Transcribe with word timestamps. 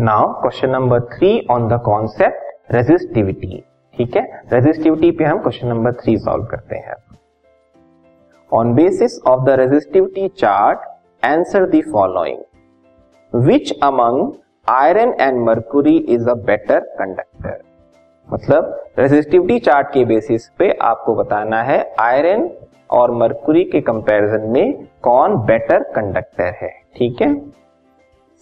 Now 0.00 0.28
question 0.32 0.70
number 0.70 1.00
three 1.00 1.30
on 1.50 1.66
the 1.68 1.78
concept 1.84 2.72
resistivity 2.74 3.62
ठीक 3.94 4.16
है? 4.16 4.22
Resistivity 4.52 5.10
पे 5.10 5.24
हम 5.24 5.38
क्वेश्चन 5.38 5.68
नंबर 5.68 5.92
थ्री 5.92 6.16
सॉल्व 6.18 6.44
करते 6.44 6.76
हैं। 6.76 6.94
On 8.52 8.72
basis 8.74 9.18
of 9.26 9.40
the 9.44 9.56
resistivity 9.60 10.28
chart 10.28 10.78
answer 11.24 11.66
the 11.70 11.80
following 11.92 13.42
which 13.44 13.72
among 13.82 14.32
iron 14.66 15.12
and 15.20 15.40
mercury 15.40 15.96
is 15.96 16.28
a 16.30 16.34
better 16.46 16.80
conductor 16.98 17.58
मतलब 18.28 18.84
resistivity 18.98 19.58
chart 19.58 19.86
के 19.86 20.04
basis 20.04 20.48
पे 20.48 20.70
आपको 20.82 21.14
बताना 21.14 21.62
है 21.62 21.78
आयरन 22.00 22.48
और 22.90 23.10
मर्कुरी 23.14 23.64
के 23.64 23.80
कंपैरिजन 23.80 24.48
में 24.48 24.86
कौन 25.02 25.36
बेटर 25.46 25.82
कंडक्टर 25.92 26.54
है। 26.62 26.72
ठीक 26.96 27.22
है? 27.22 27.34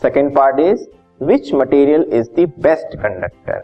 Second 0.02 0.34
part 0.36 0.60
is 0.60 0.86
which 1.20 1.52
material 1.54 2.02
is 2.12 2.30
the 2.30 2.50
best 2.60 2.96
conductor 2.96 3.62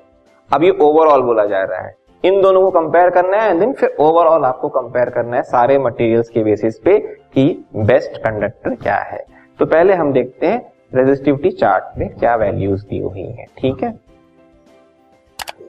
अब 0.50 0.64
ये 0.64 0.70
ओवरऑल 0.82 1.22
बोला 1.22 1.44
जा 1.46 1.62
रहा 1.62 1.80
है। 1.80 1.94
इन 2.24 2.40
दोनों 2.42 2.60
को 2.62 2.70
कंपेयर 2.70 3.10
करना 3.10 3.40
है 3.42 3.58
देन 3.58 3.72
फिर 3.72 3.96
ओवरऑल 4.00 4.44
आपको 4.44 4.68
कंपेयर 4.68 5.10
करना 5.10 5.36
है 5.36 5.42
सारे 5.42 5.78
मटेरियल्स 5.78 6.28
के 6.28 6.42
बेसिस 6.44 6.78
पे 6.78 6.98
कि 7.34 7.44
बेस्ट 7.77 8.16
कंडक्टर 8.18 8.74
क्या 8.74 8.96
है। 9.02 9.24
तो 9.58 9.66
पहले 9.66 9.94
हम 9.94 10.12
देखते 10.12 10.46
हैं 10.46 10.72
रेजिस्टिविटी 10.94 11.50
चार्ट 11.50 11.98
में 11.98 12.08
क्या 12.08 12.34
वैल्यूज़ 12.36 12.86
दी 12.86 12.98
हुई 12.98 13.22
है, 13.22 13.46
ठीक 13.58 13.82
है? 13.82 13.92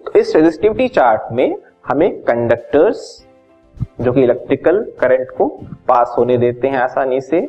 तो 0.05 0.19
इस 0.19 0.35
रेजिस्टिविटी 0.35 0.87
चार्ट 0.87 1.31
में 1.31 1.55
हमें 1.87 2.21
कंडक्टर्स 2.23 3.25
जो 4.01 4.11
कि 4.13 4.23
इलेक्ट्रिकल 4.23 4.79
करंट 4.99 5.31
को 5.37 5.47
पास 5.87 6.15
होने 6.17 6.37
देते 6.37 6.67
हैं 6.67 6.77
आसानी 6.77 7.21
से 7.21 7.41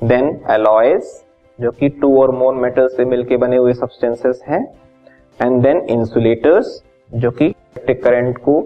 देन 0.00 0.40
एलॉयज 0.50 1.12
जो 1.60 1.70
कि 1.70 1.88
टू 1.88 2.20
और 2.22 2.30
मोर 2.30 2.54
मेटल 2.54 2.88
से 2.88 3.04
मिलकर 3.04 3.36
बने 3.36 3.56
हुए 3.56 3.72
सब्सटेंसेस 3.72 4.42
हैं 4.48 4.62
एंड 5.40 5.62
देन 5.62 5.80
इंसुलेटर्स 5.90 6.82
जो 7.10 7.30
कि 7.30 7.46
इलेक्ट्रिक 7.46 8.02
करंट 8.04 8.38
को 8.38 8.62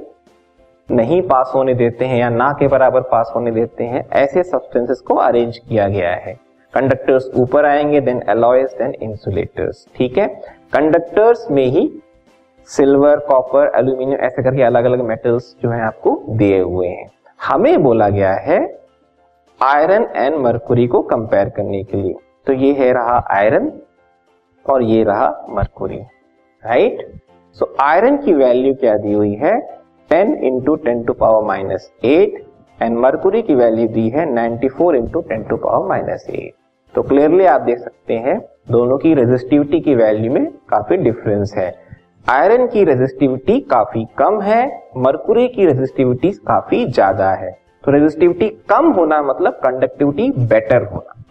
नहीं 0.88 1.20
पास 1.22 1.52
होने 1.54 1.74
देते 1.74 2.04
हैं 2.04 2.18
या 2.18 2.28
ना 2.28 2.50
के 2.52 2.68
बराबर 2.68 3.00
पास 3.00 3.32
होने 3.34 3.50
देते 3.50 3.84
हैं, 3.84 4.08
ऐसे 4.12 4.42
सब्सटेंसेस 4.42 5.00
को 5.00 5.14
अरेंज 5.14 5.58
किया 5.58 5.88
गया 5.88 6.10
है। 6.14 6.34
कंडक्टर्स 6.74 7.30
ऊपर 7.36 7.66
आएँगे 7.66 8.00
देन 8.00 8.22
एलॉयज 8.28 8.72
देन 8.72 8.94
इंसुलेटर्स 9.02 9.86
ठीक 9.96 10.18
है? 10.18 10.26
कंडक्टर्स 10.72 11.50
में 11.50 11.64
ही 11.66 11.88
सिल्वर 12.68 13.16
कॉपर 13.18 13.72
एल्यूमिनियम 13.76 14.20
ऐसे 14.20 14.42
करके 14.42 14.62
अलग 14.62 14.84
अलग 14.84 15.00
मेटल्स 15.00 15.54
जो 15.62 15.70
है 15.70 15.80
आपको 15.82 16.22
दिए 16.28 16.60
हुए 16.60 16.88
हैं। 16.88 17.10
हमें 17.40 17.82
बोला 17.82 18.08
गया 18.08 18.32
है 18.32 18.58
आयरन 19.60 20.06
एंड 20.16 20.34
मरकुरी 20.36 20.86
को 20.86 21.02
कंपेयर 21.02 21.48
करने 21.48 21.82
के 21.84 21.96
लिए। 21.96 22.14
तो 22.46 22.52
ये 22.52 22.72
है 22.72 22.92
रहा 22.92 23.16
आयरन 23.30 23.70
और 24.66 24.82
ये 24.82 25.02
रहा 25.04 25.28
मरकुरी 25.50 25.98
राइट 26.62 27.06
सो 27.56 27.74
आयरन 27.80 28.16
की 28.16 28.32
वैल्यू 28.34 28.74
क्या 28.74 28.96
दी 28.96 29.12
हुई 29.12 29.34
है? 29.34 29.54
10 30.10 30.34
into 30.44 30.74
ten 30.76 31.02
to 31.04 31.12
power 31.12 31.44
minus 31.46 31.90
eight 32.04 32.42
and 32.82 32.98
mercury 32.98 33.42
की 33.42 33.54
वैल्यू 33.54 33.88
दी 33.88 34.08
है 34.08 34.26
94 34.28 34.68
four 34.68 34.96
into 34.96 35.20
ten 35.20 35.42
to 35.42 35.56
power 35.56 35.88
minus 35.88 36.26
eight 36.30 36.52
तो 36.94 37.02
क्लियरली 37.02 37.44
आप 37.44 37.60
देख 37.60 37.78
सकते 37.78 38.14
हैं, 38.14 38.38
दोनों 38.70 38.98
की 38.98 39.14
रेजिस्टिविटी 39.14 39.80
की 39.80 39.94
वैल्यू 39.94 40.32
में 40.32 40.46
काफ़ी 40.68 40.96
डिफरेंस 40.96 41.54
है। 41.56 41.66
आयरन 42.26 42.66
की 42.66 42.84
रेजिस्टिविटी 42.84 43.58
काफ़ी 43.70 44.04
कम 44.18 44.40
है 44.40 44.66
मरकुरी 44.96 45.46
की 45.48 45.66
रेजिस्टिविटी 45.66 46.30
काफ़ी 46.46 46.84
ज़्यादा 46.86 47.30
है। 47.32 47.50
तो 47.84 47.92
रेजिस्टिविटी 47.92 48.48
कम 48.70 48.90
होना 48.92 49.20
मतलब 49.22 49.60
कंडक्टिविटी 49.64 50.30
बेटर 50.46 50.82
होना। 50.84 51.23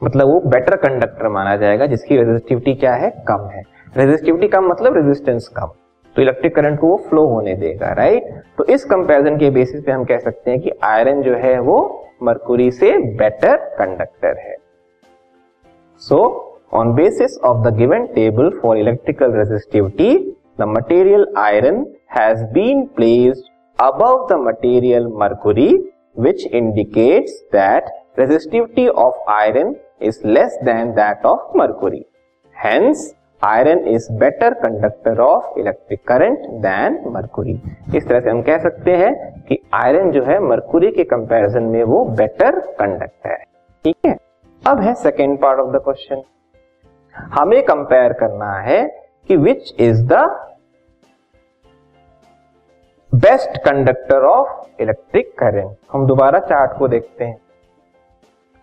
मतलब 0.00 0.26
वो 0.26 0.40
बेटर 0.50 0.76
कंडक्टर 0.76 1.28
माना 1.28 1.56
जाएगा, 1.56 1.86
जिसकी 1.86 2.16
रेजिस्टिविटी 2.16 2.74
क्या 2.74 2.94
है? 2.94 3.10
कम 3.28 3.48
है। 3.52 3.62
रेजिस्टिविटी 3.96 4.48
कम 4.48 4.68
मतलब 4.68 4.96
रेजिस्टेंस 4.96 5.48
कम। 5.48 5.72
तो 6.16 6.22
इलेक्ट्रिक 6.22 6.54
करंट 6.54 6.78
को 6.80 6.86
वो 6.86 6.96
फ्लो 7.08 7.26
होने 7.26 7.54
देगा 7.54 7.92
राइट 7.92 8.32
तो 8.58 8.64
इस 8.64 8.84
कंपैरिजन 8.84 9.36
के 9.38 9.50
बेसिस 9.50 9.82
पे 9.84 9.92
हम 9.92 10.04
कह 10.04 10.18
सकते 10.18 10.50
हैं 10.50 10.60
कि 10.60 10.70
आयरन 10.84 11.22
जो 11.22 11.34
है 11.34 11.58
वो 11.60 11.78
मरकुरी 12.22 12.70
से 12.70 12.96
बेटर 13.18 13.56
कंडक्टर 13.78 14.38
है। 14.38 14.56
So 16.02 16.18
on 16.74 16.94
basis 16.94 17.38
of 17.44 17.68
the 17.68 17.74
given 17.76 18.06
table 18.14 18.50
for 18.62 18.78
electrical 18.78 19.32
resistivity 19.32 20.16
the 20.60 20.68
material 20.68 21.26
iron 21.38 21.86
has 22.18 22.44
been 22.52 22.84
placed 22.96 23.48
above 23.78 24.28
the 24.28 24.36
material 24.38 25.04
mercury, 25.20 25.70
which 26.14 26.42
indicates 26.52 27.36
that 27.52 27.86
resistivity 28.18 28.82
of 29.04 29.14
iron 29.34 29.70
is 30.02 30.24
less 30.24 30.58
than 30.64 30.94
that 30.96 31.26
of 31.26 31.56
mercury. 31.58 32.02
Hence 32.56 33.08
iron 33.44 33.78
is 33.78 34.06
better 34.12 34.54
conductor 34.54 35.20
of 35.20 35.58
electric 35.58 36.00
current 36.08 36.38
than 36.38 36.98
mercury 37.06 37.52
इस 37.96 38.08
तरह 38.08 38.20
से 38.20 38.30
हम 38.30 38.42
कह 38.42 38.58
सकते 38.58 38.96
हैं 38.96 39.12
कि 39.42 39.58
iron 39.74 40.10
जो 40.10 40.24
है 40.24 40.38
मरकुरी 40.40 40.90
के 40.90 41.04
कंपैरिजन 41.04 41.62
में 41.62 41.82
वो 41.82 42.04
बेटर 42.04 42.58
कंडक्टर 42.60 43.30
है। 43.30 43.44
ठीक 43.84 43.96
है? 44.06 44.16
अब 44.66 44.80
है 44.80 44.94
second 44.94 45.38
part 45.40 45.60
of 45.60 45.68
the 45.68 45.80
question 45.84 46.22
हमें 47.16 47.62
कंपेयर 47.62 48.12
करना 48.12 48.52
है 48.60 48.82
कि 49.28 49.36
which 49.36 49.74
is 49.80 50.02
the 50.02 50.12
best 53.14 53.58
conductor 53.58 54.24
of 54.24 54.82
electric 54.82 55.38
current 55.38 55.76
हम 55.92 56.06
दोबारा 56.06 56.38
चार्ट 56.38 56.78
को 56.78 56.88
देखते 56.88 57.24
हैं। 57.24 57.38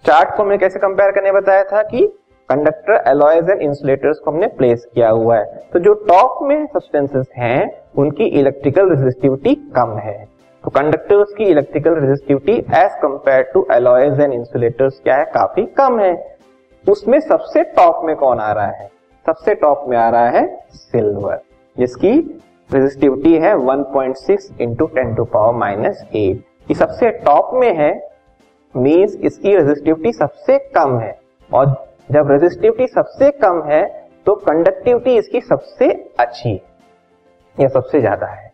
चार्ट 0.08 0.36
को 0.36 0.44
हमने 0.44 0.58
कैसे 0.58 0.80
कंपेयर 0.80 1.12
करने 1.12 1.32
बताया 1.32 1.64
था 1.64 1.82
कि 1.84 2.06
कंडक्टर 2.50 3.04
एलॉयज 3.08 3.50
एंड 3.50 3.62
इंसुलेटर्स 3.62 4.20
को 4.20 4.32
हमने 4.32 4.48
प्लेस 4.48 4.88
किया 4.96 5.10
हुआ 5.10 5.38
है। 5.38 5.46
तो 5.74 5.80
जो 5.80 5.94
टॉप 5.94 6.40
में 6.42 6.66
सब्सटेंसेस 6.66 7.26
हैं, 7.38 7.84
उनकी 7.98 8.24
इलेक्ट्रिकल 8.24 8.90
रेजिस्टिविटी 8.90 9.56
कम 9.56 9.98
है। 9.98 10.28
तो 10.64 10.70
कंडक्टर्स 10.70 11.34
की 11.34 11.44
electrical 11.44 11.96
resistivity 11.96 12.54
as 12.54 12.96
compare 12.96 13.42
to 13.54 13.68
alloys 13.72 14.20
and 14.20 14.34
insulators 14.34 15.00
क्या 15.04 15.16
है? 15.16 15.26
काफ़ी 15.26 15.66
कम 15.66 16.00
है। 16.00 16.38
उसमें 16.86 17.20
सबसे 17.20 17.64
टॉप 17.64 18.02
में 18.06 18.16
कौन 18.16 18.40
आ 18.40 18.52
रहा 18.52 18.66
है? 18.66 18.90
सबसे 19.26 19.56
टॉप 19.56 19.86
में 19.88 19.98
आ 19.98 20.10
रहा 20.10 20.30
है 20.30 20.48
सिल्वर 20.72 21.42
जिसकी 21.78 22.42
रेजिस्टिविटी 22.74 23.34
है 23.34 23.56
1.6 23.56 23.94
point 23.94 24.16
six 24.16 24.52
into 24.62 24.86
ten 24.86 25.16
to 25.16 25.24
power 25.24 25.54
minus 25.54 26.04
eight 26.16 26.38
ये 26.70 26.74
सबसे 26.74 27.10
टॉप 27.10 27.52
में 27.54 27.74
है 27.76 28.17
मीन्स 28.76 29.16
इसकी 29.18 29.56
रेजिस्टिविटी 29.56 30.12
सबसे 30.14 30.58
कम 30.76 30.98
है। 31.00 31.18
और 31.50 31.66
जब 32.12 32.32
रेजिस्टिविटी 32.32 32.88
सबसे 32.88 33.30
कम 33.40 33.62
है 33.66 33.86
तो 34.26 34.34
कंडक्टिविटी 34.38 35.18
इसकी 35.18 35.42
सबसे 35.42 35.92
अच्छी 36.20 36.50
है 36.50 36.62
या 37.58 37.68
सबसे 37.70 38.00
ज़्यादा 38.00 38.28
है। 38.28 38.46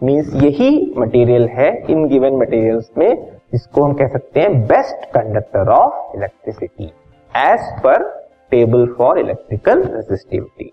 मीन्स 0.00 0.34
यही 0.42 0.70
मटेरियल 0.98 1.48
है 1.48 1.68
इन 1.90 2.06
गिवन 2.08 2.36
मटेरियल्स 2.36 2.90
में, 2.98 3.14
जिसको 3.52 3.84
हम 3.84 3.92
कह 3.94 4.08
सकते 4.08 4.40
हैं 4.40 4.60
best 4.66 5.04
conductor 5.12 5.68
of 5.72 6.16
electricity 6.16 6.92
as 7.32 7.70
per 7.84 8.04
table 8.50 8.86
for 8.98 9.18
electrical 9.18 9.82
resistivity 9.86 10.72